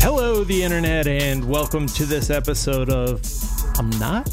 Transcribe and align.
Hello, 0.00 0.44
the 0.44 0.62
internet, 0.62 1.06
and 1.08 1.44
welcome 1.44 1.86
to 1.86 2.06
this 2.06 2.30
episode 2.30 2.88
of 2.88 3.20
I'm 3.78 3.90
not 3.98 4.32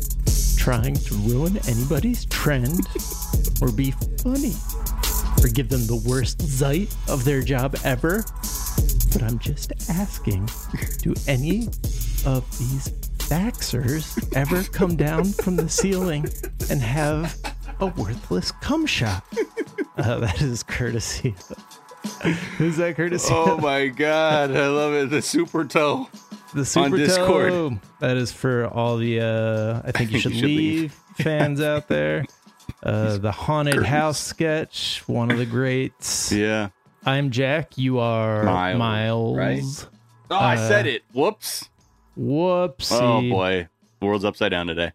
trying 0.57 0.93
to 0.93 1.15
ruin 1.15 1.57
anybody's 1.67 2.25
trend 2.25 2.81
or 3.61 3.71
be 3.71 3.91
funny 4.21 4.53
or 5.43 5.49
give 5.49 5.69
them 5.69 5.85
the 5.87 6.01
worst 6.07 6.41
sight 6.41 6.95
of 7.09 7.25
their 7.25 7.41
job 7.41 7.75
ever, 7.83 8.23
but 9.11 9.23
I'm 9.23 9.39
just 9.39 9.73
asking 9.89 10.47
do 10.99 11.15
any 11.27 11.67
of 12.25 12.45
these 12.59 12.89
faxers 13.17 14.35
ever 14.35 14.63
come 14.71 14.95
down 14.95 15.25
from 15.25 15.55
the 15.55 15.67
ceiling 15.67 16.27
and 16.69 16.79
have 16.79 17.37
a 17.79 17.87
worthless 17.87 18.51
cum 18.51 18.85
shot? 18.85 19.23
Uh, 19.97 20.19
that 20.19 20.41
is 20.41 20.61
courtesy. 20.61 21.33
Who's 22.57 22.77
that 22.77 22.95
courtesy? 22.95 23.29
Oh 23.31 23.57
my 23.57 23.87
god, 23.87 24.51
I 24.55 24.67
love 24.67 24.93
it. 24.93 25.09
The 25.09 25.21
super 25.21 25.65
toe. 25.65 26.09
The 26.53 26.63
Super 26.65 26.85
on 26.85 26.91
Discord. 26.97 27.51
Toe. 27.51 27.79
That 27.99 28.15
is 28.17 28.31
for 28.31 28.67
all 28.67 28.97
the 28.97 29.19
uh 29.21 29.81
I 29.83 29.91
think 29.91 30.11
you 30.11 30.19
should, 30.21 30.31
You 30.33 30.37
should 30.39 30.45
leave, 30.47 30.81
leave. 30.81 30.93
fans 31.17 31.61
out 31.61 31.87
there. 31.87 32.25
Uh 32.81 33.17
the 33.17 33.31
haunted 33.31 33.83
house 33.83 34.19
sketch, 34.19 35.03
one 35.07 35.29
of 35.31 35.37
the 35.37 35.45
greats. 35.45 36.31
Yeah. 36.31 36.69
I'm 37.05 37.29
Jack, 37.29 37.77
you 37.77 37.99
are 37.99 38.43
Miles, 38.43 38.79
Miles. 38.79 39.37
right? 39.37 39.87
Oh, 40.31 40.35
I 40.35 40.55
Uh, 40.55 40.67
said 40.67 40.87
it. 40.87 41.03
Whoops. 41.13 41.69
Whoopsie. 42.17 42.99
Oh 43.01 43.21
boy. 43.29 43.67
The 43.99 44.05
world's 44.05 44.25
upside 44.25 44.51
down 44.51 44.65
today. 44.67 44.91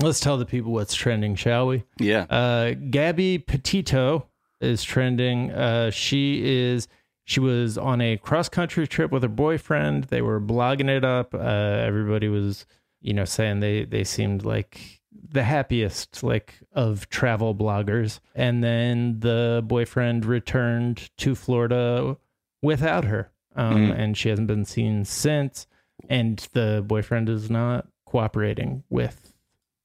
Let's 0.00 0.20
tell 0.20 0.36
the 0.36 0.44
people 0.46 0.72
what's 0.72 0.94
trending, 0.94 1.34
shall 1.34 1.66
we? 1.66 1.84
Yeah. 1.98 2.22
Uh 2.28 2.74
Gabby 2.90 3.38
Petito 3.38 4.26
is 4.64 4.82
trending. 4.82 5.50
Uh 5.52 5.90
she 5.90 6.42
is 6.44 6.88
she 7.24 7.40
was 7.40 7.78
on 7.78 8.00
a 8.00 8.16
cross 8.18 8.48
country 8.48 8.86
trip 8.86 9.10
with 9.12 9.22
her 9.22 9.28
boyfriend. 9.28 10.04
They 10.04 10.22
were 10.22 10.40
blogging 10.40 10.88
it 10.88 11.04
up. 11.04 11.34
Uh 11.34 11.38
everybody 11.38 12.28
was, 12.28 12.66
you 13.00 13.12
know, 13.12 13.24
saying 13.24 13.60
they 13.60 13.84
they 13.84 14.04
seemed 14.04 14.44
like 14.44 15.00
the 15.30 15.42
happiest 15.44 16.22
like 16.22 16.54
of 16.72 17.08
travel 17.08 17.54
bloggers. 17.54 18.20
And 18.34 18.62
then 18.64 19.20
the 19.20 19.62
boyfriend 19.64 20.24
returned 20.24 21.10
to 21.18 21.34
Florida 21.34 22.16
without 22.62 23.04
her. 23.04 23.30
Um 23.56 23.76
Mhm. 23.88 23.98
and 23.98 24.16
she 24.16 24.28
hasn't 24.30 24.48
been 24.48 24.64
seen 24.64 25.04
since 25.04 25.66
and 26.08 26.38
the 26.52 26.82
boyfriend 26.86 27.28
is 27.28 27.48
not 27.50 27.86
cooperating 28.04 28.82
with 28.90 29.32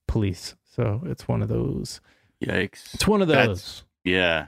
police. 0.08 0.56
So 0.76 1.02
it's 1.06 1.28
one 1.28 1.42
of 1.42 1.50
those 1.50 2.02
Yikes. 2.44 2.94
it's 2.94 3.08
one 3.08 3.22
of 3.22 3.28
That's- 3.28 3.48
those. 3.48 3.84
Yeah. 4.04 4.48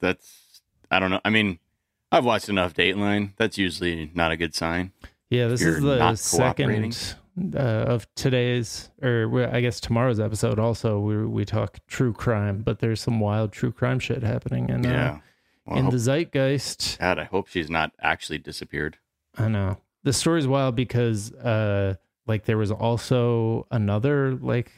That's 0.00 0.60
I 0.90 0.98
don't 0.98 1.10
know. 1.10 1.20
I 1.24 1.30
mean, 1.30 1.58
I've 2.10 2.24
watched 2.24 2.48
enough 2.48 2.74
Dateline. 2.74 3.32
That's 3.36 3.56
usually 3.58 4.10
not 4.14 4.32
a 4.32 4.36
good 4.36 4.54
sign. 4.54 4.92
Yeah, 5.30 5.46
this 5.46 5.62
is 5.62 5.80
the 5.80 6.16
second 6.16 7.16
uh, 7.54 7.58
of 7.58 8.12
today's, 8.16 8.90
or 9.00 9.48
I 9.52 9.60
guess 9.60 9.80
tomorrow's 9.80 10.18
episode. 10.18 10.58
Also, 10.58 10.98
we 10.98 11.24
we 11.26 11.44
talk 11.44 11.78
true 11.86 12.12
crime, 12.12 12.62
but 12.62 12.80
there's 12.80 13.00
some 13.00 13.20
wild 13.20 13.52
true 13.52 13.72
crime 13.72 14.00
shit 14.00 14.22
happening 14.22 14.68
in 14.68 14.84
uh, 14.84 14.88
yeah. 14.88 15.18
Well, 15.66 15.78
in 15.78 15.84
hope- 15.84 15.92
the 15.92 15.98
zeitgeist. 15.98 16.98
God, 16.98 17.18
I 17.18 17.24
hope 17.24 17.48
she's 17.48 17.70
not 17.70 17.92
actually 18.00 18.38
disappeared. 18.38 18.98
I 19.38 19.48
know 19.48 19.78
the 20.02 20.12
story's 20.12 20.46
wild 20.46 20.74
because, 20.74 21.32
uh, 21.34 21.94
like 22.26 22.44
there 22.44 22.58
was 22.58 22.70
also 22.70 23.66
another 23.70 24.34
like 24.34 24.72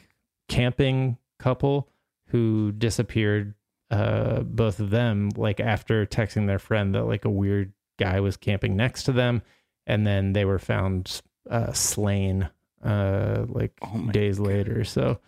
camping 0.47 1.17
couple 1.39 1.89
who 2.27 2.71
disappeared. 2.71 3.55
Uh, 3.93 4.41
both 4.41 4.79
of 4.79 4.89
them 4.89 5.29
like 5.35 5.59
after 5.59 6.05
texting 6.05 6.47
their 6.47 6.59
friend 6.59 6.95
that 6.95 7.03
like 7.03 7.25
a 7.25 7.29
weird 7.29 7.73
guy 7.99 8.19
was 8.19 8.37
camping 8.37 8.75
next 8.75 9.03
to 9.03 9.11
them, 9.11 9.41
and 9.85 10.07
then 10.07 10.33
they 10.33 10.45
were 10.45 10.59
found 10.59 11.21
uh, 11.49 11.71
slain. 11.73 12.49
Uh, 12.83 13.45
like 13.47 13.71
Oh 13.81 14.11
days 14.11 14.39
later. 14.39 14.83
So, 14.83 15.19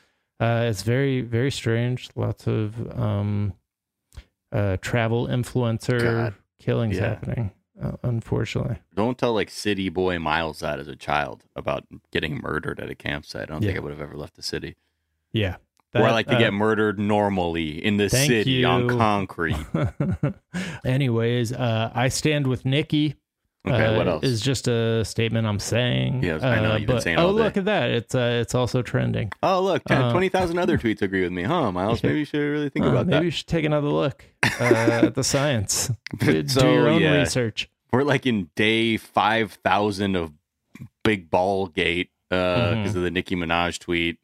uh, 0.41 0.65
it's 0.69 0.83
very 0.83 1.21
very 1.21 1.51
strange. 1.51 2.09
Lots 2.15 2.47
of 2.47 2.99
um, 2.99 3.53
uh, 4.51 4.75
travel 4.81 5.27
influencer 5.27 6.01
God. 6.01 6.33
killings 6.59 6.97
Yeah. 6.97 7.09
happening. 7.09 7.51
Uh, 7.81 7.97
unfortunately. 8.03 8.77
Don't 8.93 9.17
tell 9.17 9.33
like 9.33 9.49
city 9.49 9.89
boy 9.89 10.17
Miles 10.19 10.59
that 10.59 10.79
as 10.79 10.87
a 10.87 10.95
child 10.95 11.43
about 11.55 11.85
getting 12.11 12.41
murdered 12.41 12.79
at 12.79 12.89
a 12.89 12.95
campsite. 12.95 13.43
I 13.43 13.45
don't 13.53 13.61
think 13.61 13.77
I 13.77 13.81
would 13.81 13.91
have 13.91 14.01
ever 14.01 14.17
left 14.17 14.35
the 14.35 14.43
city. 14.43 14.75
Yeah. 15.33 15.57
Or 15.95 16.03
I 16.03 16.11
like 16.11 16.27
to 16.27 16.35
uh, 16.35 16.39
get 16.39 16.53
murdered 16.53 16.99
normally 16.99 17.83
in 17.83 17.97
the 17.97 18.09
city 18.09 18.63
on 18.65 18.87
concrete. 18.89 19.55
Anyways, 20.85 21.51
uh, 21.53 21.91
I 21.93 22.09
stand 22.09 22.47
with 22.47 22.65
Nicki. 22.65 23.15
Okay, 23.67 23.83
uh, 23.85 23.97
what 23.97 24.07
else? 24.07 24.23
Is 24.23 24.41
just 24.41 24.67
a 24.67 25.03
statement 25.03 25.47
I'm 25.47 25.57
saying. 25.59 26.21
Yes, 26.23 26.43
I 26.43 26.59
know, 26.61 26.73
Uh, 26.73 26.77
you've 26.77 26.85
been 26.87 26.97
but- 26.97 27.03
saying 27.03 27.17
Oh, 27.17 27.35
day. 27.35 27.43
look 27.43 27.57
at 27.57 27.65
that! 27.65 27.89
It's 27.89 28.13
uh, 28.13 28.39
it's 28.41 28.53
also 28.53 28.83
trending. 28.83 29.31
Oh, 29.41 29.59
look, 29.63 29.81
Uh, 29.89 30.11
20,000 30.11 30.59
other 30.59 30.77
tweets 30.83 31.01
agree 31.01 31.23
with 31.23 31.31
me. 31.31 31.43
Huh, 31.43 31.71
Miles? 31.71 32.03
Maybe 32.03 32.19
you 32.19 32.25
should 32.25 32.39
really 32.41 32.69
think 32.69 32.85
about 32.85 33.07
maybe 33.07 33.09
that. 33.11 33.15
Maybe 33.17 33.25
you 33.25 33.31
should 33.31 33.47
take 33.47 33.65
another 33.65 33.87
look 33.87 34.23
uh, 34.43 34.63
at 35.05 35.15
the 35.15 35.23
science. 35.23 35.89
Do 36.19 36.47
So, 36.47 36.71
your 36.71 36.89
own 36.89 37.01
yeah. 37.01 37.13
research. 37.17 37.67
We're 37.91 38.03
like 38.03 38.27
in 38.27 38.49
day 38.55 38.97
5,000 38.97 40.15
of 40.15 40.33
Big 41.03 41.31
Ball 41.31 41.65
Gate 41.67 42.11
because 42.29 42.91
Mhm. 42.93 42.95
of 42.97 43.01
the 43.01 43.09
Nicki 43.11 43.35
Minaj 43.35 43.79
tweet. 43.79 44.19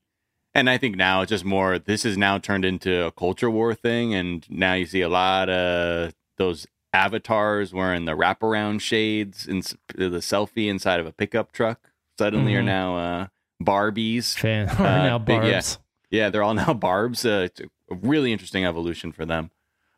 And 0.53 0.69
I 0.69 0.77
think 0.77 0.97
now 0.97 1.21
it's 1.21 1.29
just 1.29 1.45
more, 1.45 1.79
this 1.79 2.03
is 2.05 2.17
now 2.17 2.37
turned 2.37 2.65
into 2.65 3.05
a 3.05 3.11
culture 3.11 3.49
war 3.49 3.73
thing. 3.73 4.13
And 4.13 4.45
now 4.49 4.73
you 4.73 4.85
see 4.85 5.01
a 5.01 5.09
lot 5.09 5.49
of 5.49 6.13
those 6.37 6.67
avatars 6.93 7.73
wearing 7.73 8.05
the 8.05 8.11
wraparound 8.17 8.81
shades 8.81 9.47
and 9.47 9.63
the 9.95 10.09
selfie 10.19 10.67
inside 10.67 10.99
of 10.99 11.05
a 11.05 11.11
pickup 11.13 11.51
truck 11.53 11.89
suddenly 12.17 12.53
are 12.55 12.61
Mhm. 12.61 12.65
now 12.65 12.97
uh, 12.97 13.27
Barbies. 13.63 14.37
Fan 14.37 14.67
Uh, 14.69 14.75
now 15.07 15.17
big- 15.17 15.43
yeah. 15.43 15.61
Yeah, 16.09 16.29
they're 16.29 16.43
all 16.43 16.53
now 16.65 16.73
barbs. 16.73 17.25
Uh, 17.25 17.43
it's 17.49 17.61
a 17.61 17.95
really 17.95 18.33
interesting 18.33 18.65
evolution 18.65 19.11
for 19.13 19.25
them. 19.25 19.51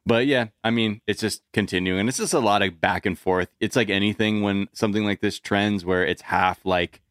But 0.05 0.27
yeah, 0.27 0.47
I 0.63 0.69
mean, 0.69 1.01
it's 1.07 1.21
just 1.21 1.41
continuing. 1.53 2.01
And 2.01 2.09
it's 2.09 2.17
just 2.19 2.33
a 2.33 2.39
lot 2.39 2.61
of 2.61 2.79
back 2.81 3.05
and 3.05 3.17
forth. 3.17 3.49
It's 3.59 3.75
like 3.75 3.89
anything 3.89 4.41
when 4.43 4.67
something 4.73 5.05
like 5.05 5.21
this 5.21 5.39
trends 5.39 5.83
where 5.85 6.05
it's 6.05 6.23
half 6.23 6.63
like 6.65 7.01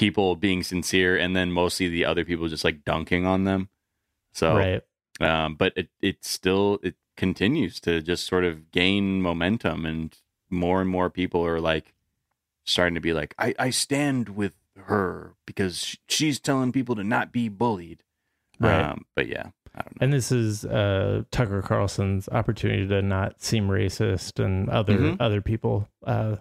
people 0.00 0.34
being 0.34 0.62
sincere 0.62 1.16
and 1.16 1.36
then 1.36 1.52
mostly 1.52 1.88
the 1.88 2.04
other 2.06 2.24
people 2.24 2.48
just 2.48 2.64
like 2.64 2.84
dunking 2.84 3.26
on 3.26 3.44
them. 3.44 3.68
So, 4.32 4.56
Right. 4.56 4.82
um, 5.20 5.54
but 5.56 5.72
it, 5.76 5.88
it 6.00 6.24
still, 6.24 6.78
it 6.82 6.94
continues 7.16 7.78
to 7.80 8.00
just 8.00 8.26
sort 8.26 8.44
of 8.44 8.70
gain 8.70 9.20
momentum 9.20 9.84
and 9.84 10.16
more 10.48 10.80
and 10.80 10.88
more 10.88 11.10
people 11.10 11.44
are 11.46 11.60
like 11.60 11.92
starting 12.64 12.94
to 12.94 13.00
be 13.00 13.12
like, 13.12 13.34
I, 13.38 13.54
I 13.58 13.70
stand 13.70 14.30
with 14.30 14.54
her 14.86 15.34
because 15.46 15.96
she's 16.08 16.40
telling 16.40 16.72
people 16.72 16.96
to 16.96 17.04
not 17.04 17.30
be 17.32 17.48
bullied. 17.50 18.02
Right. 18.58 18.80
Um, 18.80 19.04
but 19.14 19.26
yeah, 19.28 19.50
I 19.74 19.82
don't 19.82 20.00
know. 20.00 20.04
And 20.04 20.12
this 20.14 20.32
is 20.32 20.64
uh, 20.64 21.24
Tucker 21.30 21.60
Carlson's 21.62 22.28
opportunity 22.30 22.86
to 22.88 23.02
not 23.02 23.42
seem 23.42 23.68
racist 23.68 24.42
and 24.42 24.68
other 24.70 24.96
Mhm. 24.96 25.16
other 25.20 25.40
people. 25.42 25.88
Uh, 26.06 26.36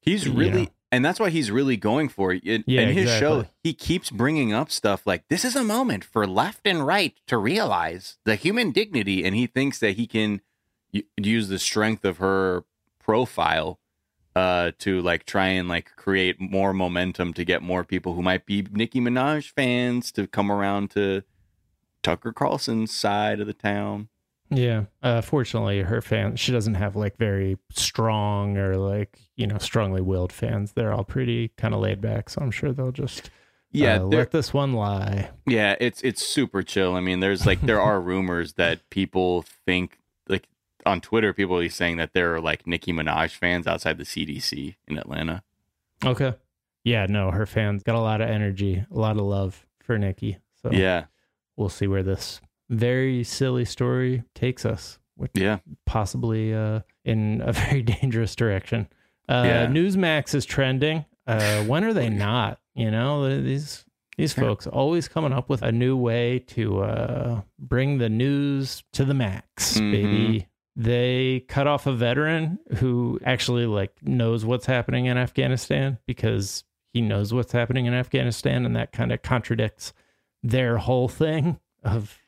He's 0.00 0.28
really, 0.28 0.62
know. 0.66 0.68
And 0.92 1.04
that's 1.04 1.18
why 1.18 1.30
he's 1.30 1.50
really 1.50 1.76
going 1.76 2.08
for 2.08 2.32
it. 2.32 2.44
In, 2.44 2.64
Yeah, 2.66 2.82
in 2.82 2.94
his 2.94 3.10
show, 3.10 3.46
he 3.62 3.74
keeps 3.74 4.10
bringing 4.10 4.52
up 4.52 4.70
stuff 4.70 5.06
like 5.06 5.28
this 5.28 5.44
is 5.44 5.56
a 5.56 5.64
moment 5.64 6.04
for 6.04 6.26
left 6.26 6.66
and 6.66 6.86
right 6.86 7.14
to 7.26 7.36
realize 7.38 8.18
the 8.24 8.36
human 8.36 8.70
dignity, 8.70 9.24
and 9.24 9.34
he 9.34 9.46
thinks 9.46 9.78
that 9.80 9.92
he 9.96 10.06
can 10.06 10.40
y- 10.92 11.04
use 11.16 11.48
the 11.48 11.58
strength 11.58 12.04
of 12.04 12.18
her 12.18 12.64
profile 12.98 13.78
uh, 14.34 14.72
to 14.78 15.00
like 15.00 15.24
try 15.24 15.46
and 15.48 15.68
like 15.68 15.96
create 15.96 16.40
more 16.40 16.72
momentum 16.72 17.32
to 17.34 17.44
get 17.44 17.62
more 17.62 17.84
people 17.84 18.14
who 18.14 18.22
might 18.22 18.44
be 18.44 18.66
Nicki 18.70 19.00
Minaj 19.00 19.50
fans 19.50 20.12
to 20.12 20.26
come 20.26 20.52
around 20.52 20.90
to 20.90 21.22
Tucker 22.02 22.32
Carlson's 22.32 22.94
side 22.94 23.40
of 23.40 23.46
the 23.46 23.52
town. 23.54 24.08
Yeah. 24.50 24.84
Uh, 25.02 25.20
fortunately, 25.20 25.82
her 25.82 26.00
fans, 26.00 26.38
she 26.40 26.52
doesn't 26.52 26.74
have 26.74 26.96
like 26.96 27.16
very 27.16 27.58
strong 27.70 28.56
or 28.56 28.76
like, 28.76 29.18
you 29.36 29.46
know, 29.46 29.58
strongly 29.58 30.00
willed 30.00 30.32
fans. 30.32 30.72
They're 30.72 30.92
all 30.92 31.04
pretty 31.04 31.48
kind 31.56 31.74
of 31.74 31.80
laid 31.80 32.00
back. 32.00 32.30
So 32.30 32.40
I'm 32.40 32.50
sure 32.50 32.72
they'll 32.72 32.92
just 32.92 33.30
Yeah, 33.72 33.96
uh, 33.96 34.04
let 34.04 34.30
this 34.30 34.54
one 34.54 34.72
lie. 34.72 35.30
Yeah, 35.46 35.74
it's 35.80 36.00
it's 36.02 36.24
super 36.24 36.62
chill. 36.62 36.94
I 36.94 37.00
mean, 37.00 37.20
there's 37.20 37.44
like 37.46 37.60
there 37.60 37.80
are 37.80 38.00
rumors 38.12 38.54
that 38.54 38.88
people 38.90 39.42
think 39.64 39.98
like 40.28 40.48
on 40.84 41.00
Twitter, 41.00 41.32
people 41.32 41.58
are 41.58 41.68
saying 41.68 41.96
that 41.96 42.12
there 42.12 42.34
are 42.34 42.40
like 42.40 42.66
Nicki 42.66 42.92
Minaj 42.92 43.30
fans 43.32 43.66
outside 43.66 43.98
the 43.98 44.04
CDC 44.04 44.76
in 44.86 44.98
Atlanta. 44.98 45.42
Okay. 46.04 46.34
Yeah. 46.84 47.06
No, 47.08 47.32
her 47.32 47.46
fans 47.46 47.82
got 47.82 47.96
a 47.96 48.00
lot 48.00 48.20
of 48.20 48.30
energy, 48.30 48.84
a 48.90 48.98
lot 48.98 49.16
of 49.16 49.22
love 49.22 49.66
for 49.82 49.98
Nicki. 49.98 50.38
So 50.62 50.70
Yeah, 50.70 51.06
we'll 51.56 51.68
see 51.68 51.86
where 51.88 52.04
this 52.04 52.40
very 52.68 53.22
silly 53.24 53.64
story 53.64 54.22
takes 54.34 54.64
us, 54.64 54.98
which 55.16 55.32
yeah, 55.34 55.58
possibly 55.86 56.54
uh, 56.54 56.80
in 57.04 57.40
a 57.44 57.52
very 57.64 57.82
dangerous 57.82 58.34
direction. 58.34 58.88
Uh, 59.28 59.42
Yeah. 59.46 59.66
Newsmax 59.66 60.34
is 60.34 60.44
trending. 60.44 61.04
Uh, 61.26 61.64
when 61.64 61.82
are 61.84 61.92
they 61.94 62.08
not? 62.08 62.60
You 62.74 62.90
know, 62.90 63.40
these 63.40 63.84
these 64.16 64.32
folks 64.32 64.66
always 64.66 65.08
coming 65.08 65.32
up 65.32 65.48
with 65.50 65.60
a 65.62 65.70
new 65.72 65.96
way 65.96 66.38
to 66.38 66.80
uh, 66.82 67.40
bring 67.58 67.98
the 67.98 68.08
news 68.08 68.82
to 68.92 69.04
the 69.04 69.12
max, 69.14 69.78
Mhm. 69.78 69.92
baby. 69.92 70.46
they 70.78 71.40
cut 71.48 71.66
off 71.66 71.86
a 71.86 71.92
veteran 71.92 72.58
who 72.76 73.18
actually 73.24 73.64
like 73.66 73.92
knows 74.02 74.44
what's 74.44 74.66
happening 74.66 75.06
in 75.06 75.16
Afghanistan 75.16 75.98
because 76.06 76.64
he 76.92 77.00
knows 77.00 77.32
what's 77.32 77.52
happening 77.52 77.86
in 77.86 77.94
Afghanistan 77.94 78.66
and 78.66 78.76
that 78.76 78.92
kind 78.92 79.10
of 79.10 79.22
contradicts 79.22 79.94
their 80.42 80.76
whole 80.76 81.08
thing 81.08 81.58
of 81.82 82.18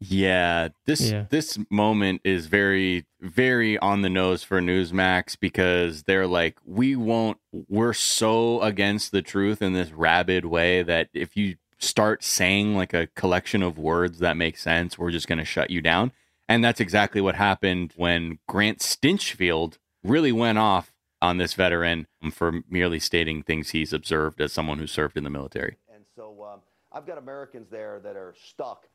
Yeah, 0.00 0.68
this 0.86 1.10
Yeah. 1.10 1.24
this 1.28 1.58
moment 1.70 2.20
is 2.24 2.46
very 2.46 3.04
very 3.20 3.76
on 3.78 4.02
the 4.02 4.08
nose 4.08 4.44
for 4.44 4.60
Newsmax 4.60 5.36
because 5.38 6.04
they're 6.04 6.26
like 6.26 6.58
we 6.64 6.94
won't 6.94 7.38
we're 7.52 7.92
so 7.92 8.62
against 8.62 9.10
the 9.10 9.22
truth 9.22 9.60
in 9.60 9.72
this 9.72 9.90
rabid 9.90 10.44
way 10.44 10.82
that 10.82 11.08
if 11.12 11.36
you 11.36 11.56
start 11.78 12.22
saying 12.22 12.76
like 12.76 12.92
a 12.94 13.08
collection 13.08 13.62
of 13.62 13.78
words 13.78 14.18
that 14.20 14.36
make 14.36 14.56
sense, 14.56 14.98
we're 14.98 15.10
just 15.10 15.28
going 15.28 15.38
to 15.38 15.44
shut 15.44 15.70
you 15.70 15.80
down. 15.80 16.12
And 16.48 16.64
that's 16.64 16.80
exactly 16.80 17.20
what 17.20 17.34
happened 17.34 17.92
when 17.96 18.38
Grant 18.48 18.78
Stinchfield 18.78 19.78
really 20.02 20.32
went 20.32 20.58
off 20.58 20.92
on 21.20 21.38
this 21.38 21.54
veteran 21.54 22.06
for 22.32 22.62
merely 22.70 22.98
stating 22.98 23.42
things 23.42 23.70
he's 23.70 23.92
observed 23.92 24.40
as 24.40 24.52
someone 24.52 24.78
who 24.78 24.86
served 24.86 25.16
in 25.16 25.24
the 25.24 25.30
military. 25.30 25.76
And 25.92 26.04
so 26.16 26.44
um, 26.44 26.60
I've 26.92 27.06
got 27.06 27.18
Americans 27.18 27.68
there 27.70 28.00
that 28.00 28.16
are 28.16 28.34
stuck. 28.48 28.86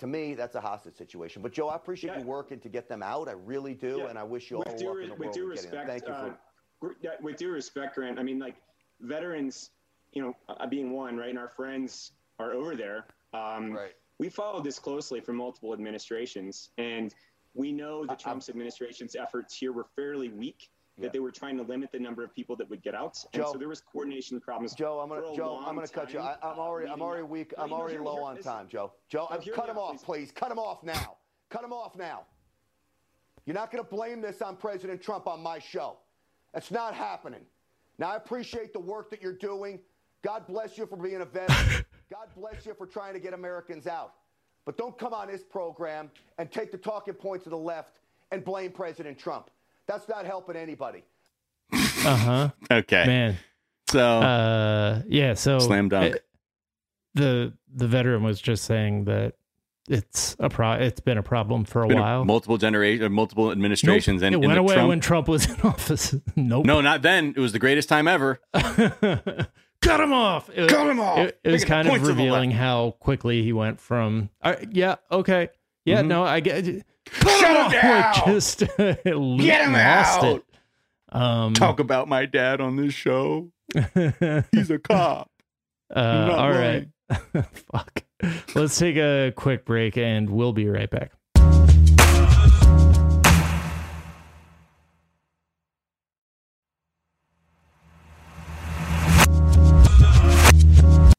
To 0.00 0.06
me, 0.06 0.34
that's 0.34 0.54
a 0.54 0.60
hostage 0.62 0.94
situation. 0.96 1.42
But 1.42 1.52
Joe, 1.52 1.68
I 1.68 1.76
appreciate 1.76 2.14
Yeah. 2.14 2.20
you 2.20 2.26
working 2.26 2.58
to 2.60 2.70
get 2.70 2.88
them 2.88 3.02
out. 3.02 3.28
I 3.28 3.32
really 3.32 3.74
do, 3.74 3.98
Yeah. 3.98 4.06
and 4.08 4.18
I 4.18 4.22
wish 4.24 4.50
you 4.50 4.56
all 4.56 4.62
with 4.66 4.72
the 4.72 4.78
due, 4.78 4.88
luck 4.88 5.02
in 5.02 5.08
the 5.10 5.14
with 5.14 5.20
world 5.20 5.34
due 5.34 5.46
with 5.48 5.56
getting 5.56 5.70
them. 5.72 5.80
respect, 5.86 6.06
Thank 6.06 6.08
you 6.08 6.36
for. 6.80 7.10
uh, 7.10 7.16
with 7.20 7.36
due 7.36 7.50
respect, 7.52 7.94
Grant. 7.94 8.18
I 8.18 8.22
mean, 8.22 8.38
like 8.38 8.56
veterans, 9.00 9.72
you 10.12 10.22
know, 10.22 10.34
uh, 10.48 10.66
being 10.66 10.90
one, 10.90 11.18
right, 11.18 11.28
and 11.28 11.38
our 11.38 11.50
friends 11.50 12.12
are 12.38 12.52
over 12.52 12.74
there. 12.76 13.06
Um, 13.34 13.72
Right. 13.72 13.94
We 14.18 14.30
followed 14.30 14.64
this 14.64 14.78
closely 14.78 15.20
for 15.20 15.32
multiple 15.34 15.72
administrations, 15.74 16.70
and 16.78 17.14
we 17.54 17.70
know 17.70 18.06
the 18.06 18.16
Trump's 18.16 18.48
administration's 18.48 19.14
efforts 19.14 19.54
here 19.56 19.72
were 19.72 19.84
fairly 19.96 20.30
weak. 20.30 20.70
That 21.00 21.06
Yeah. 21.06 21.12
they 21.12 21.20
were 21.20 21.30
trying 21.30 21.56
to 21.56 21.62
limit 21.62 21.90
the 21.92 21.98
number 21.98 22.22
of 22.22 22.34
people 22.34 22.56
that 22.56 22.68
would 22.68 22.82
get 22.82 22.94
out, 22.94 23.24
and 23.32 23.42
Joe- 23.42 23.52
so 23.52 23.58
there 23.58 23.68
was 23.68 23.80
coordination 23.80 24.38
problems. 24.40 24.74
Joe, 24.74 25.00
I'm 25.00 25.08
gonna 25.08 25.34
Joe, 25.34 25.58
I'm 25.64 25.74
gonna 25.74 25.88
cut 25.88 26.12
you. 26.12 26.20
I, 26.20 26.32
time, 26.34 26.38
I'm 26.42 26.58
uh, 26.58 26.62
already, 26.62 26.90
I'm 26.90 27.00
already 27.00 27.22
weak. 27.22 27.54
I'm 27.56 27.72
already 27.72 27.94
hear 27.94 28.00
me, 28.02 28.06
low 28.06 28.16
hear- 28.16 28.24
on 28.24 28.34
listen. 28.36 28.52
time, 28.52 28.68
Joe. 28.68 28.92
Joe, 29.08 29.26
No, 29.30 29.36
I- 29.38 29.40
hear 29.40 29.54
cut 29.54 29.64
me 29.64 29.70
him 29.70 29.76
out, 29.78 29.82
off, 29.82 29.90
please. 30.04 30.28
please. 30.28 30.32
Cut 30.32 30.50
him 30.52 30.58
off 30.58 30.82
now. 30.82 31.16
Cut 31.48 31.64
him 31.64 31.72
off 31.72 31.96
now. 31.96 32.26
You're 33.46 33.54
not 33.54 33.70
gonna 33.70 33.82
blame 33.84 34.20
this 34.20 34.42
on 34.42 34.56
President 34.56 35.00
Trump 35.02 35.26
on 35.26 35.42
my 35.42 35.58
show. 35.58 35.96
That's 36.52 36.70
not 36.70 36.94
happening. 36.94 37.46
Now 37.98 38.10
I 38.10 38.16
appreciate 38.16 38.72
the 38.72 38.80
work 38.80 39.10
that 39.10 39.22
you're 39.22 39.32
doing. 39.32 39.80
God 40.22 40.46
bless 40.46 40.76
you 40.76 40.84
for 40.86 40.96
being 40.96 41.22
a 41.22 41.24
veteran. 41.24 41.84
God 42.10 42.28
bless 42.36 42.66
you 42.66 42.74
for 42.74 42.86
trying 42.86 43.14
to 43.14 43.20
get 43.20 43.32
Americans 43.32 43.86
out. 43.86 44.14
But 44.66 44.76
don't 44.76 44.98
come 44.98 45.14
on 45.14 45.28
this 45.28 45.42
program 45.42 46.10
and 46.36 46.52
take 46.52 46.70
the 46.72 46.78
talking 46.78 47.14
points 47.14 47.46
of 47.46 47.50
the 47.50 47.58
left 47.58 48.00
and 48.30 48.44
blame 48.44 48.70
President 48.72 49.18
Trump. 49.18 49.50
That's 49.90 50.08
not 50.08 50.24
helping 50.26 50.56
anybody. 50.56 51.02
uh-huh 51.72 52.50
Okay. 52.70 53.04
man 53.06 53.36
So 53.90 54.00
uh 54.20 55.02
yeah 55.08 55.34
so 55.34 55.58
Slam 55.58 55.88
dunk. 55.88 56.14
it- 56.16 56.24
the 57.14 57.52
the 57.74 57.88
veteran 57.88 58.22
was 58.22 58.40
just 58.40 58.64
saying 58.64 59.04
that 59.04 59.34
it's 59.88 60.36
a 60.38 60.48
pro 60.48 60.72
it's 60.74 61.00
been 61.00 61.18
a 61.18 61.22
problem 61.24 61.64
for 61.64 61.82
a 61.82 61.88
been 61.88 61.98
a- 61.98 62.00
while 62.00 62.24
multiple 62.24 62.56
generation, 62.56 63.10
multiple 63.12 63.46
Nope. 63.46 63.52
administrations, 63.52 64.22
and 64.22 64.32
it 64.34 64.38
went 64.38 64.52
the 64.54 64.60
away 64.60 64.74
Trump- 64.74 64.88
when 64.90 65.00
Trump 65.00 65.26
was 65.28 65.50
in 65.50 65.60
office. 65.64 66.14
nope. 66.36 66.64
No, 66.64 66.80
not 66.80 67.02
then. 67.02 67.34
It 67.36 67.40
was 67.40 67.52
the 67.52 67.58
greatest 67.58 67.88
time 67.88 68.06
ever. 68.06 68.40
Cut 69.82 69.98
him 70.00 70.12
off. 70.12 70.48
It, 70.54 70.68
Cut 70.68 70.86
him 70.88 71.00
off. 71.00 71.18
It, 71.18 71.40
it 71.42 71.50
was 71.52 71.62
Look 71.62 71.62
at 71.62 71.66
the 71.66 71.66
kind 71.66 71.88
of 71.88 71.90
points 71.92 72.08
of 72.08 72.16
the 72.16 72.22
revealing 72.22 72.50
how 72.52 72.92
quickly 73.00 73.42
he 73.42 73.52
went 73.52 73.80
from. 73.80 74.28
Uh, 74.42 74.56
yeah. 74.70 74.96
Okay. 75.10 75.48
Yeah. 75.84 76.02
Mhm. 76.02 76.06
No. 76.08 76.22
I 76.24 76.40
get. 76.40 76.84
Shut 77.12 77.72
him 77.72 77.80
down. 77.80 78.14
just 78.26 78.60
get 78.60 78.76
Get 79.04 79.04
him 79.04 79.72
lost 79.72 80.22
out. 80.22 80.24
It. 80.24 80.44
Um. 81.12 81.54
Talk 81.54 81.80
about 81.80 82.08
my 82.08 82.26
dad 82.26 82.60
on 82.60 82.76
this 82.76 82.94
show. 82.94 83.50
He's 84.52 84.70
a 84.70 84.78
cop. 84.78 85.30
uh, 85.94 86.34
all 86.36 86.50
right. 86.50 86.88
Fuck. 87.72 88.04
Let's 88.54 88.78
take 88.78 88.96
a 88.96 89.32
quick 89.34 89.64
break 89.64 89.96
and 89.96 90.30
we'll 90.30 90.52
be 90.52 90.68
right 90.68 90.90
back. 90.90 91.12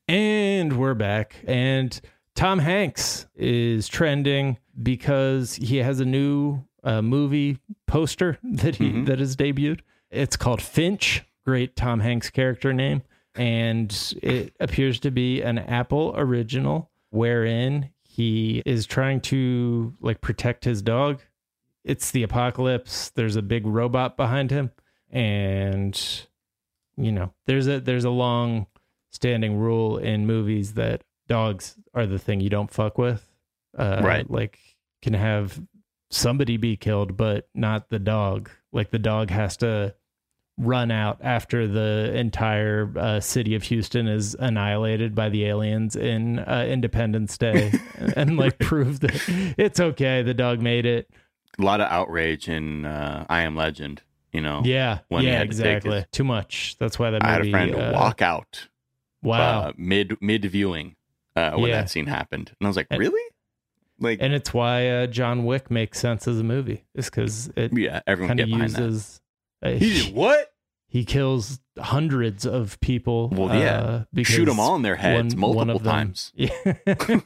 And 0.08 0.78
we're 0.78 0.94
back. 0.94 1.38
And 1.48 2.00
Tom 2.36 2.60
Hanks 2.60 3.28
is 3.36 3.88
trending 3.88 4.58
because 4.82 5.56
he 5.56 5.78
has 5.78 6.00
a 6.00 6.06
new 6.06 6.64
uh, 6.84 7.02
movie 7.02 7.58
poster 7.88 8.38
that 8.44 8.76
he 8.78 8.90
Mhm. 8.92 9.06
that 9.06 9.20
has 9.20 9.36
debuted. 9.36 9.82
It's 10.10 10.36
called 10.36 10.62
Finch. 10.62 11.24
Great 11.46 11.76
Tom 11.76 12.00
Hanks 12.02 12.30
character 12.30 12.72
name, 12.72 13.02
and 13.36 14.14
it 14.22 14.54
appears 14.60 15.00
to 15.00 15.10
be 15.10 15.42
an 15.42 15.58
Apple 15.58 16.14
original 16.16 16.92
wherein 17.10 17.90
he 18.04 18.62
is 18.66 18.86
trying 18.86 19.22
to 19.22 19.94
like 20.02 20.22
protect 20.22 20.66
his 20.66 20.82
dog. 20.84 21.20
It's 21.84 22.12
the 22.12 22.22
apocalypse. 22.22 23.10
There's 23.10 23.36
a 23.36 23.42
big 23.42 23.66
robot 23.66 24.18
behind 24.18 24.52
him, 24.52 24.70
and 25.10 26.00
you 26.96 27.12
know 27.12 27.34
there's 27.48 27.68
a 27.68 27.80
there's 27.80 28.06
a 28.06 28.10
long 28.12 28.68
standing 29.12 29.58
rule 29.58 29.98
in 29.98 30.26
movies 30.28 30.74
that 30.76 31.04
dogs 31.28 31.76
are 31.96 32.06
the 32.06 32.20
thing 32.20 32.40
you 32.40 32.50
don't 32.50 32.72
fuck 32.72 32.98
with. 33.00 33.26
Uh, 33.78 34.02
Right. 34.04 34.30
Like 34.30 34.60
can 35.02 35.14
have 35.14 35.60
somebody 36.10 36.58
be 36.58 36.76
killed, 36.78 37.16
but 37.18 37.50
not 37.56 37.90
the 37.90 38.00
dog. 38.00 38.50
Like 38.72 38.92
the 38.92 39.00
dog 39.00 39.30
has 39.30 39.58
to 39.58 39.96
run 40.58 40.92
out 40.92 41.20
after 41.24 41.68
the 41.68 42.12
entire 42.16 42.92
uh, 42.98 43.20
city 43.20 43.56
of 43.56 43.64
Houston 43.64 44.08
is 44.08 44.36
annihilated 44.38 45.16
by 45.16 45.30
the 45.30 45.46
aliens 45.46 45.96
in 45.96 46.40
uh, 46.40 46.66
Independence 46.70 47.38
Day, 47.38 47.72
and, 47.98 48.14
and, 48.18 48.38
like 48.38 48.60
prove 48.60 49.00
that 49.00 49.24
it's 49.58 49.80
okay. 49.80 50.22
The 50.22 50.34
dog 50.36 50.62
made 50.62 50.86
it. 50.86 51.10
A 51.58 51.64
lot 51.64 51.82
of 51.82 51.88
outrage 51.90 52.48
in 52.48 52.86
uh, 52.86 53.26
I 53.30 53.42
Am 53.42 53.56
Legend. 53.56 54.02
You 54.34 54.40
know, 54.42 54.62
Yeah, 54.64 55.00
When 55.10 55.24
yeah, 55.26 55.40
to 55.40 55.44
exactly. 55.44 56.06
Too 56.12 56.24
much. 56.24 56.78
That's 56.80 56.98
why 57.00 57.10
that 57.12 57.22
I 57.24 57.32
had 57.32 57.38
movie. 57.40 57.50
a 57.50 57.52
friend 57.52 57.76
uh, 57.76 57.92
walk 57.94 58.22
out 58.22 58.70
Wow. 59.24 59.62
uh, 59.64 59.72
mid 59.78 60.16
mid 60.22 60.46
viewing 60.46 60.96
uh, 61.36 61.52
when 61.52 61.70
Yeah. 61.70 61.82
that 61.82 61.90
scene 61.90 62.06
happened, 62.08 62.54
and 62.60 62.66
I 62.66 62.70
was 62.70 62.78
like, 62.78 62.88
really? 62.92 63.22
Like, 64.02 64.18
and 64.22 64.34
it's 64.34 64.54
why 64.54 64.88
uh, 64.90 65.08
John 65.08 65.46
Wick 65.46 65.72
makes 65.72 66.00
sense 66.00 66.28
as 66.28 66.40
a 66.40 66.44
movie. 66.44 66.84
Is 66.96 67.06
because 67.06 67.50
it 67.56 67.72
yeah, 67.78 68.02
everyone 68.08 68.38
kind 68.38 68.40
of 68.42 68.50
uses. 68.50 69.22
Uh, 69.64 69.70
He 69.72 69.94
did 70.04 70.16
what? 70.16 70.48
he 70.88 71.06
kills 71.06 71.62
hundreds 71.80 72.46
of 72.46 72.78
people. 72.82 73.30
Well, 73.30 73.58
yeah. 73.58 74.04
uh, 74.18 74.24
Shoot 74.24 74.46
them 74.46 74.60
all 74.60 74.76
in 74.76 74.82
their 74.82 74.98
heads 74.98 75.34
one- 75.36 75.40
multiple 75.56 75.76
one 75.76 75.84
times. 75.84 76.34
Yeah. 76.36 76.50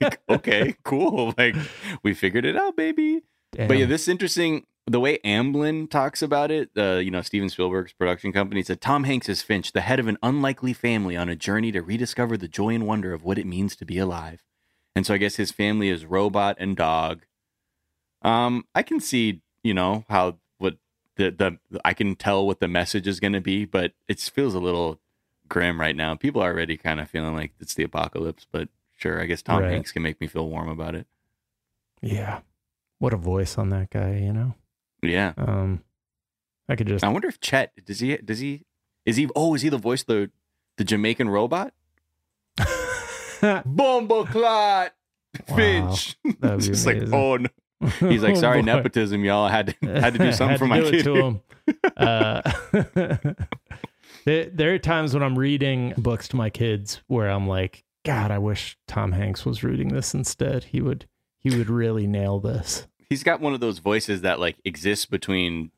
like, 0.00 0.20
okay, 0.28 0.74
cool. 0.82 1.32
Like, 1.38 1.54
we 2.02 2.12
figured 2.14 2.44
it 2.44 2.56
out, 2.56 2.76
baby. 2.76 3.20
But 3.52 3.78
yeah, 3.78 3.86
this 3.86 4.02
is 4.02 4.08
interesting. 4.08 4.64
The 4.86 4.98
way 4.98 5.18
Amblin 5.24 5.88
talks 5.88 6.22
about 6.22 6.50
it, 6.50 6.70
uh, 6.76 6.96
you 6.96 7.10
know, 7.12 7.22
Steven 7.22 7.48
Spielberg's 7.48 7.92
production 7.92 8.32
company 8.32 8.62
said 8.64 8.80
Tom 8.80 9.04
Hanks 9.04 9.28
is 9.28 9.42
Finch, 9.42 9.72
the 9.72 9.80
head 9.82 10.00
of 10.00 10.08
an 10.08 10.18
unlikely 10.22 10.72
family 10.72 11.16
on 11.16 11.28
a 11.28 11.36
journey 11.36 11.70
to 11.72 11.80
rediscover 11.82 12.36
the 12.36 12.48
joy 12.48 12.70
and 12.74 12.84
wonder 12.86 13.14
of 13.14 13.22
what 13.22 13.38
it 13.38 13.46
means 13.46 13.76
to 13.76 13.84
be 13.86 13.96
alive. 13.98 14.42
And 14.96 15.04
so 15.06 15.14
I 15.14 15.18
guess 15.18 15.36
his 15.36 15.50
family 15.50 15.88
is 15.88 16.04
robot 16.04 16.56
and 16.60 16.76
dog. 16.76 17.22
Um, 18.22 18.64
I 18.74 18.82
can 18.82 19.00
see, 19.00 19.42
you 19.62 19.74
know, 19.74 20.04
how 20.08 20.38
what 20.58 20.76
the 21.16 21.30
the 21.30 21.80
I 21.84 21.92
can 21.94 22.14
tell 22.16 22.46
what 22.46 22.60
the 22.60 22.68
message 22.68 23.06
is 23.06 23.20
going 23.20 23.32
to 23.32 23.40
be, 23.40 23.64
but 23.64 23.92
it 24.08 24.20
feels 24.20 24.54
a 24.54 24.60
little 24.60 25.00
grim 25.48 25.80
right 25.80 25.96
now. 25.96 26.14
People 26.14 26.42
are 26.42 26.52
already 26.52 26.76
kind 26.76 27.00
of 27.00 27.10
feeling 27.10 27.34
like 27.34 27.52
it's 27.60 27.74
the 27.74 27.82
apocalypse, 27.82 28.46
but 28.50 28.68
sure, 28.96 29.20
I 29.20 29.26
guess 29.26 29.42
Tom 29.42 29.62
Right. 29.62 29.72
Hanks 29.72 29.92
can 29.92 30.02
make 30.02 30.20
me 30.20 30.26
feel 30.26 30.48
warm 30.48 30.68
about 30.68 30.94
it. 30.94 31.06
yeah. 32.00 32.40
What 33.00 33.12
a 33.12 33.16
voice 33.18 33.58
on 33.58 33.68
that 33.70 33.90
guy, 33.90 34.16
you 34.16 34.32
know. 34.32 34.54
Yeah. 35.02 35.34
Um, 35.36 35.82
I 36.68 36.76
could 36.76 36.86
just 36.86 37.04
I 37.04 37.08
wonder 37.08 37.28
if 37.28 37.40
Chet 37.40 37.72
does 37.84 38.00
he 38.00 38.16
does 38.16 38.38
he 38.38 38.62
is 39.04 39.16
he 39.16 39.28
oh 39.36 39.54
is 39.54 39.60
he 39.62 39.68
the 39.68 39.76
voice 39.76 40.04
the 40.04 40.30
the 40.78 40.84
Jamaican 40.84 41.28
robot? 41.28 41.74
Bomba 43.66 44.24
clot 44.26 44.92
Finch. 45.56 46.16
that'd 46.40 46.68
It's 46.68 46.86
like 46.86 47.02
oh 47.12 47.36
no. 47.38 47.48
He's 48.00 48.22
like 48.22 48.32
Oh, 48.36 48.40
sorry 48.40 48.60
boy. 48.62 48.66
nepotism 48.66 49.24
y'all 49.24 49.44
I 49.46 49.50
had 49.50 49.76
to 49.80 49.86
had 50.00 50.14
to 50.14 50.18
do 50.18 50.32
something 50.40 50.58
for 50.58 50.66
my 50.66 50.80
kid. 50.80 51.04
to 51.04 51.14
him. 51.14 51.40
Uh, 51.96 52.40
there, 54.24 54.46
there 54.46 54.74
are 54.74 54.78
times 54.78 55.14
when 55.14 55.22
I'm 55.22 55.38
reading 55.38 55.92
books 55.96 56.28
to 56.28 56.36
my 56.36 56.50
kids 56.50 57.02
where 57.08 57.28
I'm 57.28 57.46
like, 57.46 57.84
God, 58.04 58.30
I 58.30 58.38
wish 58.38 58.76
Tom 58.86 59.12
Hanks 59.12 59.44
was 59.44 59.62
reading 59.62 59.88
this 59.88 60.14
instead. 60.14 60.64
He 60.64 60.80
would 60.80 61.06
he 61.38 61.56
would 61.56 61.68
really 61.68 62.06
nail 62.06 62.38
this. 62.40 62.86
He's 63.10 63.22
got 63.22 63.40
one 63.40 63.52
of 63.54 63.60
those 63.60 63.78
voices 63.80 64.22
that 64.22 64.40
like 64.40 64.56
exists 64.64 65.06
between 65.06 65.70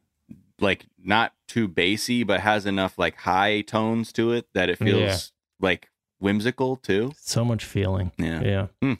like 0.60 0.86
not 1.02 1.32
too 1.48 1.68
bassy 1.68 2.22
but 2.22 2.40
has 2.40 2.66
enough 2.66 2.98
like 2.98 3.16
high 3.16 3.60
tones 3.62 4.12
to 4.12 4.32
it 4.32 4.46
that 4.54 4.70
it 4.70 4.78
feels 4.78 4.98
Yeah. 5.00 5.16
like 5.60 5.88
whimsical 6.18 6.76
too. 6.76 7.12
So 7.18 7.44
much 7.44 7.64
feeling. 7.64 8.12
Yeah. 8.18 8.40
Yeah. 8.42 8.66
Hmm. 8.82 8.92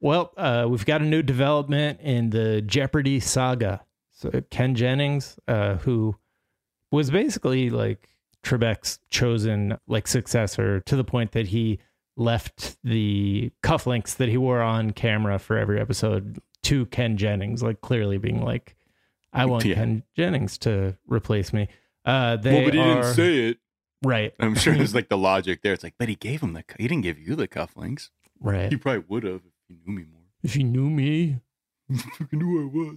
Well, 0.00 0.32
uh, 0.36 0.66
we've 0.68 0.84
got 0.84 1.00
a 1.00 1.04
new 1.04 1.22
development 1.22 2.00
in 2.00 2.30
the 2.30 2.60
Jeopardy 2.60 3.20
saga. 3.20 3.82
so 4.12 4.30
Ken 4.50 4.74
Jennings, 4.74 5.38
uh, 5.48 5.76
who 5.76 6.16
was 6.90 7.10
basically 7.10 7.70
like 7.70 8.08
Trebek's 8.42 8.98
chosen 9.10 9.78
like 9.86 10.06
successor 10.06 10.80
to 10.80 10.96
the 10.96 11.04
point 11.04 11.32
that 11.32 11.46
he 11.48 11.78
left 12.16 12.76
the 12.84 13.50
cufflinks 13.62 14.16
that 14.16 14.28
he 14.28 14.36
wore 14.36 14.60
on 14.62 14.90
camera 14.92 15.38
for 15.38 15.56
every 15.56 15.80
episode 15.80 16.38
to 16.64 16.86
Ken 16.86 17.16
Jennings, 17.16 17.62
like 17.62 17.80
clearly 17.80 18.18
being 18.18 18.42
like, 18.44 18.76
I 19.32 19.46
want 19.46 19.64
Yeah. 19.64 19.74
Ken 19.76 20.02
Jennings 20.16 20.58
to 20.58 20.96
replace 21.06 21.52
me. 21.52 21.68
Uh, 22.04 22.36
they 22.36 22.52
well, 22.54 22.64
but 22.66 22.74
he 22.74 22.80
are, 22.80 22.94
didn't 23.02 23.14
say 23.14 23.38
it. 23.48 23.58
Right, 24.04 24.32
I'm 24.38 24.54
sure 24.54 24.74
there's 24.74 24.94
like 24.98 25.08
the 25.08 25.18
logic 25.18 25.62
there. 25.62 25.72
It's 25.72 25.82
like, 25.82 25.94
but 25.98 26.08
he 26.08 26.14
gave 26.14 26.40
him 26.42 26.52
the. 26.52 26.62
cu- 26.62 26.76
He 26.78 26.86
didn't 26.88 27.02
give 27.02 27.18
you 27.18 27.34
the 27.34 27.48
cufflinks. 27.48 28.10
right. 28.40 28.70
He 28.70 28.76
probably 28.76 29.04
would 29.08 29.24
have 29.24 29.40
if 29.46 29.52
he 29.68 29.76
knew 29.84 29.96
me 29.98 30.04
more. 30.10 30.20
If 30.42 30.56
you 30.56 30.64
knew 30.64 30.90
me, 30.90 31.40
Fucking 32.18 32.38
knew 32.38 32.62
I 32.62 32.66
was. 32.66 32.96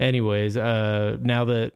anyways 0.00 0.56
uh 0.56 1.16
now 1.20 1.44
that 1.44 1.72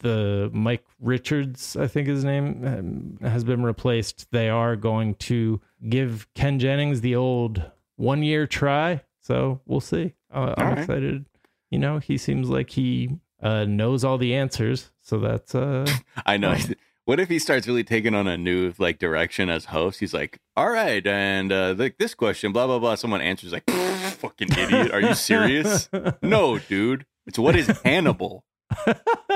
the 0.00 0.50
mike 0.52 0.84
richards 0.98 1.76
i 1.76 1.86
think 1.86 2.06
his 2.08 2.24
name 2.24 2.64
um, 2.66 3.18
has 3.28 3.44
been 3.44 3.62
replaced 3.62 4.26
they 4.30 4.48
are 4.48 4.76
going 4.76 5.14
to 5.14 5.60
give 5.88 6.26
ken 6.34 6.58
jennings 6.58 7.00
the 7.02 7.14
old 7.16 7.62
one 7.96 8.22
year 8.22 8.46
try 8.46 9.00
so 9.20 9.60
we'll 9.66 9.80
see 9.80 10.12
uh, 10.32 10.54
i'm 10.58 10.66
right. 10.68 10.78
excited 10.78 11.24
you 11.70 11.78
know 11.78 11.98
he 11.98 12.16
seems 12.18 12.48
like 12.48 12.70
he 12.70 13.10
uh 13.42 13.64
knows 13.64 14.04
all 14.04 14.18
the 14.18 14.34
answers 14.34 14.90
so 15.02 15.18
that's 15.18 15.54
uh 15.54 15.86
I 16.26 16.36
know. 16.38 16.52
Um, 16.52 16.74
what 17.10 17.18
if 17.18 17.28
he 17.28 17.40
starts 17.40 17.66
really 17.66 17.82
taking 17.82 18.14
on 18.14 18.28
a 18.28 18.38
new 18.38 18.72
like 18.78 19.00
direction 19.00 19.50
as 19.50 19.64
host? 19.64 19.98
He's 19.98 20.14
like, 20.14 20.38
"All 20.56 20.70
right, 20.70 21.04
and 21.04 21.50
uh, 21.50 21.74
like 21.76 21.98
this 21.98 22.14
question, 22.14 22.52
blah 22.52 22.68
blah 22.68 22.78
blah." 22.78 22.94
Someone 22.94 23.20
answers 23.20 23.52
like, 23.52 23.68
"Fucking 23.68 24.52
idiot! 24.56 24.92
Are 24.92 25.00
you 25.00 25.14
serious?" 25.14 25.88
no, 26.22 26.60
dude. 26.60 27.06
It's 27.26 27.36
what 27.36 27.56
is 27.56 27.66
Hannibal? 27.84 28.44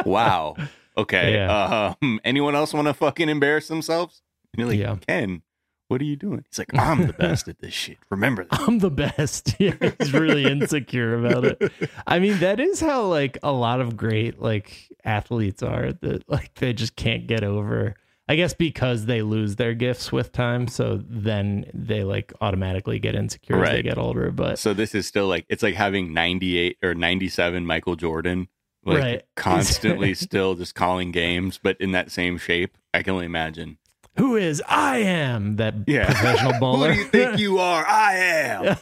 wow. 0.07 0.55
Okay. 0.97 1.35
Yeah. 1.35 1.95
Um, 2.01 2.21
anyone 2.25 2.55
else 2.55 2.73
want 2.73 2.87
to 2.87 2.95
fucking 2.95 3.29
embarrass 3.29 3.67
themselves? 3.67 4.23
And 4.53 4.61
you're 4.61 4.69
like, 4.69 4.79
Yeah. 4.79 4.95
Ken, 5.09 5.43
what 5.89 6.01
are 6.01 6.05
you 6.05 6.17
doing? 6.17 6.45
He's 6.49 6.59
like, 6.59 6.75
I'm 6.75 7.07
the 7.07 7.13
best 7.19 7.47
at 7.49 7.59
this 7.59 7.75
shit. 7.75 7.99
Remember 8.11 8.45
that. 8.45 8.61
I'm 8.61 8.79
the 8.79 8.91
best. 8.91 9.55
Yeah, 9.61 9.75
he's 9.99 10.13
really 10.13 10.45
insecure 10.45 11.15
about 11.25 11.45
it. 11.45 11.73
I 12.07 12.19
mean, 12.19 12.39
that 12.41 12.59
is 12.61 12.81
how 12.81 13.03
like 13.05 13.39
a 13.43 13.53
lot 13.53 13.81
of 13.81 13.97
great 13.97 14.41
like 14.41 14.89
athletes 15.05 15.63
are 15.63 15.93
that 15.93 16.29
like 16.29 16.55
they 16.55 16.73
just 16.73 16.97
can't 16.97 17.27
get 17.27 17.45
over. 17.45 17.95
I 18.27 18.37
guess 18.37 18.55
because 18.55 19.05
they 19.05 19.21
lose 19.21 19.57
their 19.57 19.75
gifts 19.75 20.11
with 20.11 20.33
time, 20.33 20.67
so 20.67 21.03
then 21.07 21.67
they 21.75 22.05
like 22.05 22.33
automatically 22.41 22.99
get 22.99 23.15
insecure 23.15 23.63
as 23.63 23.69
they 23.71 23.83
get 23.83 23.99
older. 23.99 24.31
But 24.31 24.59
So 24.59 24.73
this 24.73 24.95
is 24.95 25.07
still 25.07 25.29
like 25.29 25.45
it's 25.51 25.63
like 25.63 25.75
having 25.75 26.15
98 26.15 26.79
or 26.83 26.95
97 26.95 27.67
Michael 27.67 27.97
Jordan, 27.97 28.49
like 28.83 28.99
Right. 28.99 29.23
constantly 29.37 30.15
still 30.15 30.55
just 30.55 30.75
calling 30.75 31.13
games, 31.13 31.61
but 31.63 31.79
in 31.81 31.93
that 31.93 32.11
same 32.11 32.39
shape. 32.39 32.79
I 32.95 33.03
can 33.03 33.13
only 33.13 33.27
imagine. 33.27 33.77
Who 34.17 34.37
is 34.37 34.63
I 34.69 34.99
am 34.99 35.57
that 35.57 35.75
Yeah. 35.87 36.07
professional 36.07 36.59
bowler? 36.61 36.93
Who 36.95 37.11
do 37.11 37.19
you 37.19 37.27
think 37.29 37.39
you 37.41 37.59
are? 37.59 37.85
I 37.87 38.15
am. 38.17 38.77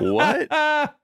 What? 0.00 0.48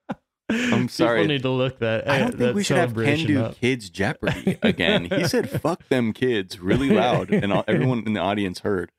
I'm 0.49 0.89
sorry. 0.89 1.21
People 1.23 1.35
need 1.35 1.43
to 1.43 1.51
look 1.51 1.81
that. 1.81 2.09
I 2.09 2.19
don't 2.21 2.31
that 2.33 2.39
think 2.39 2.57
we 2.57 2.63
should 2.65 2.77
have 2.77 2.95
Ken 2.95 3.19
do 3.27 3.43
up. 3.43 3.61
Kids 3.61 3.91
Jeopardy 3.91 4.59
again. 4.63 5.07
he 5.07 5.27
said 5.27 5.51
"fuck 5.61 5.87
them 5.89 6.13
kids" 6.13 6.61
really 6.61 6.89
loud, 6.89 7.31
and 7.31 7.53
all, 7.53 7.65
everyone 7.67 8.05
in 8.07 8.13
the 8.13 8.21
audience 8.21 8.61
heard. 8.61 8.93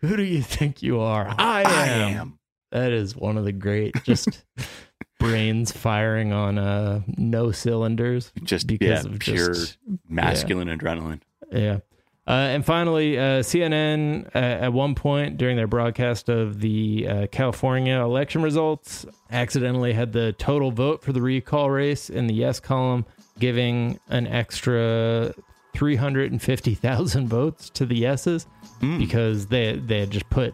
Who 0.00 0.16
do 0.16 0.24
you 0.24 0.42
think 0.42 0.82
you 0.82 0.98
are? 1.00 1.32
I 1.38 1.60
am. 1.62 1.66
I 1.68 1.86
am. 2.18 2.38
That 2.72 2.90
is 2.92 3.14
one 3.14 3.38
of 3.38 3.44
the 3.44 3.52
great 3.52 3.94
just 4.02 4.44
brains 5.20 5.70
firing 5.70 6.32
on 6.32 6.58
uh 6.58 7.02
no 7.16 7.52
cylinders 7.52 8.32
Just 8.42 8.66
because 8.66 9.04
yeah, 9.04 9.12
of 9.12 9.20
pure 9.20 9.54
just 9.54 9.78
masculine 10.08 10.66
adrenaline. 10.68 11.20
yeah. 11.52 11.78
Uh, 12.26 12.30
and 12.54 12.64
finally, 12.64 13.18
uh, 13.18 13.40
CNN 13.42 14.26
uh, 14.34 14.38
at 14.38 14.72
one 14.72 14.94
point 14.94 15.36
during 15.36 15.56
their 15.56 15.66
broadcast 15.66 16.30
of 16.30 16.60
the 16.60 17.06
uh, 17.06 17.26
California 17.30 18.00
election 18.00 18.40
results 18.42 19.04
accidentally 19.30 19.92
had 19.92 20.12
the 20.12 20.32
total 20.38 20.70
vote 20.70 21.02
for 21.02 21.12
the 21.12 21.20
recall 21.20 21.70
race 21.70 22.08
in 22.08 22.26
the 22.26 22.32
yes 22.34 22.60
column, 22.60 23.04
giving 23.38 23.98
an 24.08 24.26
extra 24.26 25.34
350,000 25.74 27.28
votes 27.28 27.70
to 27.70 27.86
the 27.86 27.96
yeses 27.96 28.46
Mm. 28.80 28.98
because 28.98 29.46
they 29.46 29.76
they 29.76 30.00
had 30.00 30.10
just 30.10 30.28
put 30.30 30.52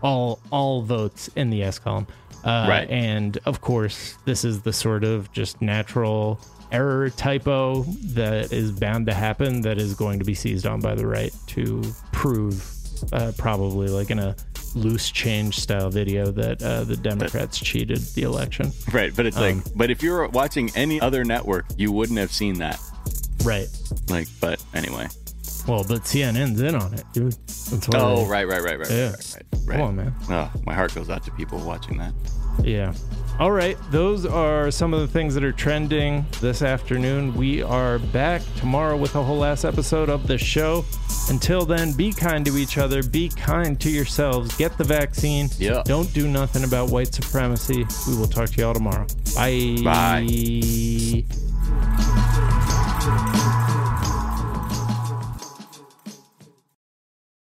all 0.00 0.38
all 0.52 0.82
votes 0.82 1.28
in 1.34 1.50
the 1.50 1.56
yes 1.58 1.78
column. 1.80 2.06
Uh, 2.44 2.66
Right. 2.68 2.88
And 2.88 3.38
of 3.44 3.60
course, 3.60 4.16
this 4.24 4.44
is 4.44 4.60
the 4.62 4.72
sort 4.72 5.02
of 5.02 5.32
just 5.32 5.60
natural 5.60 6.38
error 6.72 7.10
typo 7.10 7.82
that 8.14 8.52
is 8.52 8.72
bound 8.72 9.06
to 9.06 9.14
happen 9.14 9.60
that 9.62 9.78
is 9.78 9.94
going 9.94 10.18
to 10.18 10.24
be 10.24 10.34
seized 10.34 10.66
on 10.66 10.80
by 10.80 10.94
the 10.94 11.06
right 11.06 11.32
to 11.48 11.82
prove, 12.12 12.64
uh, 13.12 13.32
probably 13.38 13.88
like 13.88 14.10
in 14.10 14.18
a 14.18 14.34
loose 14.74 15.10
change 15.10 15.58
style 15.58 15.88
video, 15.90 16.30
that 16.30 16.62
uh, 16.62 16.84
the 16.84 16.96
Democrats 16.96 17.58
cheated 17.58 17.98
the 18.14 18.22
election. 18.22 18.72
Right, 18.92 19.14
but 19.14 19.26
it's 19.26 19.36
Um, 19.36 19.42
like, 19.42 19.56
but 19.74 19.90
if 19.90 20.02
you're 20.02 20.28
watching 20.28 20.70
any 20.74 21.00
other 21.00 21.24
network, 21.24 21.64
you 21.76 21.92
wouldn't 21.92 22.18
have 22.18 22.32
seen 22.32 22.58
that. 22.58 22.78
Right. 23.44 23.68
Like, 24.10 24.28
but 24.40 24.62
anyway. 24.74 25.08
Well, 25.66 25.84
but 25.86 26.02
CNN's 26.02 26.60
in 26.60 26.74
on 26.74 26.94
it, 26.94 27.04
dude. 27.12 27.32
That's 27.46 27.88
why 27.88 27.98
Oh, 27.98 28.16
they- 28.24 28.30
right, 28.30 28.48
right, 28.48 28.62
right, 28.62 28.78
right, 28.78 28.90
Yeah. 28.90 29.10
right, 29.10 29.34
right, 29.34 29.44
right. 29.66 29.76
Come 29.78 29.80
on, 29.88 29.96
man. 29.96 30.14
Oh, 30.30 30.50
my 30.64 30.74
heart 30.74 30.94
goes 30.94 31.10
out 31.10 31.24
to 31.24 31.30
people 31.32 31.58
watching 31.60 31.96
that. 31.98 32.12
Yeah. 32.62 32.92
All 33.38 33.50
right. 33.52 33.76
Those 33.90 34.24
are 34.24 34.70
some 34.70 34.94
of 34.94 35.00
the 35.00 35.08
things 35.08 35.34
that 35.34 35.44
are 35.44 35.52
trending 35.52 36.24
this 36.40 36.62
afternoon. 36.62 37.34
We 37.34 37.62
are 37.62 37.98
back 37.98 38.40
tomorrow 38.56 38.96
with 38.96 39.14
a 39.14 39.22
whole 39.22 39.38
last 39.38 39.64
episode 39.64 40.08
of 40.08 40.26
the 40.26 40.38
show. 40.38 40.86
Until 41.28 41.66
then, 41.66 41.92
be 41.92 42.12
kind 42.12 42.46
to 42.46 42.56
each 42.56 42.78
other. 42.78 43.02
Be 43.02 43.28
kind 43.28 43.78
to 43.80 43.90
yourselves. 43.90 44.56
Get 44.56 44.78
the 44.78 44.84
vaccine. 44.84 45.50
Yeah. 45.58 45.82
Don't 45.84 46.12
do 46.14 46.28
nothing 46.28 46.64
about 46.64 46.90
white 46.90 47.12
supremacy. 47.12 47.84
We 48.08 48.16
will 48.16 48.28
talk 48.28 48.50
to 48.50 48.60
y'all 48.60 48.74
tomorrow. 48.74 49.06
Bye. 49.34 49.76
Bye. 49.84 51.45